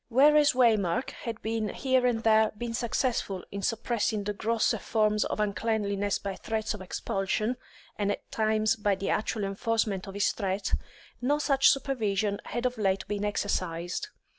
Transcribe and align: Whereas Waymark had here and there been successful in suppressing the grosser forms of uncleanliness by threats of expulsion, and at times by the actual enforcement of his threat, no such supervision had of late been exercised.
Whereas 0.09 0.53
Waymark 0.53 1.11
had 1.11 1.37
here 1.45 2.07
and 2.07 2.23
there 2.23 2.51
been 2.57 2.73
successful 2.73 3.43
in 3.51 3.61
suppressing 3.61 4.23
the 4.23 4.33
grosser 4.33 4.79
forms 4.79 5.25
of 5.25 5.39
uncleanliness 5.39 6.17
by 6.17 6.37
threats 6.37 6.73
of 6.73 6.81
expulsion, 6.81 7.55
and 7.99 8.11
at 8.11 8.31
times 8.31 8.75
by 8.75 8.95
the 8.95 9.11
actual 9.11 9.43
enforcement 9.43 10.07
of 10.07 10.15
his 10.15 10.31
threat, 10.31 10.73
no 11.21 11.37
such 11.37 11.69
supervision 11.69 12.39
had 12.45 12.65
of 12.65 12.79
late 12.79 13.07
been 13.07 13.23
exercised. 13.23 14.09